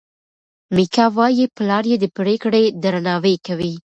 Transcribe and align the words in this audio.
میکا 0.75 1.05
وايي 1.17 1.45
پلار 1.55 1.83
یې 1.91 1.97
د 2.01 2.05
پرېکړې 2.17 2.63
درناوی 2.83 3.35
کوي. 3.45 3.73